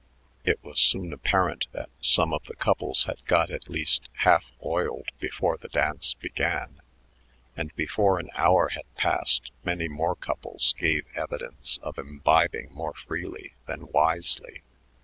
It 0.43 0.57
was 0.63 0.79
soon 0.81 1.13
apparent 1.13 1.67
that 1.73 1.91
some 1.99 2.33
of 2.33 2.43
the 2.45 2.55
couples 2.55 3.03
had 3.03 3.23
got 3.25 3.51
at 3.51 3.69
least 3.69 4.09
half 4.13 4.51
"oiled" 4.65 5.09
before 5.19 5.57
the 5.57 5.67
dance 5.67 6.15
began, 6.15 6.81
and 7.55 7.71
before 7.75 8.17
an 8.17 8.31
hour 8.33 8.69
had 8.69 8.91
passed 8.95 9.51
many 9.63 9.87
more 9.87 10.15
couples 10.15 10.73
gave 10.79 11.05
evidence 11.13 11.77
of 11.83 11.99
imbibing 11.99 12.73
more 12.73 12.95
freely 12.95 13.53
than 13.67 13.91
wisely. 13.91 14.63